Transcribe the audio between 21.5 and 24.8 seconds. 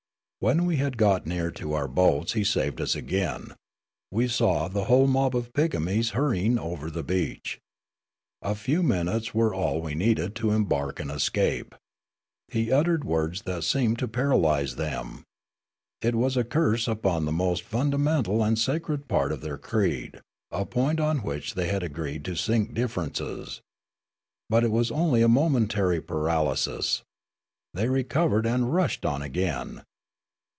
they had agreed to sink differences. But it